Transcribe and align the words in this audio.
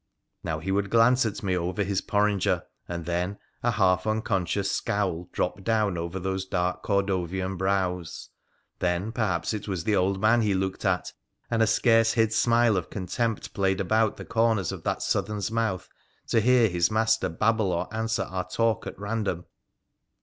Now 0.43 0.57
he 0.57 0.71
would 0.71 0.89
glance 0.89 1.27
at 1.27 1.43
me 1.43 1.55
over 1.55 1.83
his 1.83 2.01
porringer, 2.01 2.63
and 2.87 3.05
then 3.05 3.37
a 3.61 3.69
half 3.69 4.07
unconscious 4.07 4.71
scowl 4.71 5.29
dropped 5.31 5.63
down 5.63 5.95
over 5.95 6.17
those 6.17 6.43
dark 6.43 6.81
Cordovian 6.81 7.55
brows. 7.55 8.29
Then 8.79 9.11
perhaps 9.11 9.53
it 9.53 9.67
was 9.67 9.83
the 9.83 9.95
old 9.95 10.19
man 10.19 10.41
he 10.41 10.55
looked 10.55 10.85
at, 10.85 11.13
and 11.51 11.61
a 11.61 11.67
scarce 11.67 12.13
hid 12.13 12.33
smile 12.33 12.77
of 12.77 12.89
contempt 12.89 13.53
played 13.53 13.79
about 13.79 14.17
the 14.17 14.25
corners 14.25 14.71
of 14.71 14.81
that 14.85 15.03
Southern 15.03 15.39
't\ 15.39 15.51
mouth 15.53 15.87
to 16.29 16.41
hear 16.41 16.67
his 16.67 16.89
master 16.89 17.29
babble 17.29 17.71
or 17.71 17.87
answer 17.95 18.23
our 18.23 18.49
talk 18.49 18.87
at 18.87 18.97
random. 18.97 19.45